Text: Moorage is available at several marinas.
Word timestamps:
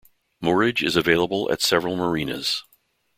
Moorage 0.43 0.81
is 0.83 0.95
available 0.95 1.51
at 1.51 1.61
several 1.61 1.95
marinas. 1.95 2.63